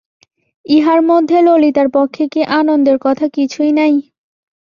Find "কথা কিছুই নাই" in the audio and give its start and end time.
3.01-3.93